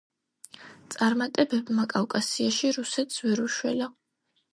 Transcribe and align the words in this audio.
წარმატებებმა 0.93 1.85
კავკასიაში 1.91 2.71
რუსეთს 2.79 3.21
ვერ 3.27 3.43
უშველა. 3.45 3.91